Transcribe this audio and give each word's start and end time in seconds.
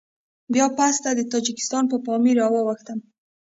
بيا 0.53 0.65
پسته 0.77 1.09
د 1.15 1.21
تاجکستان 1.33 1.83
په 1.91 1.97
پامير 2.05 2.35
راواوښتم. 2.41 2.99